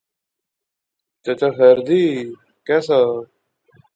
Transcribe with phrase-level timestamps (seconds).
[1.23, 2.03] چچا خیر دی،
[2.65, 2.99] کہہ سا؟